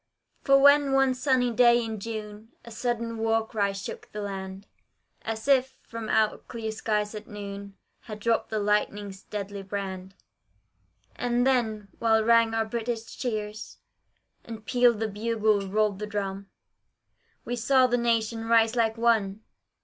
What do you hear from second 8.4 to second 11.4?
the lightning's deadly brand Ah